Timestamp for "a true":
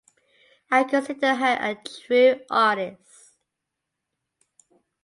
1.61-2.43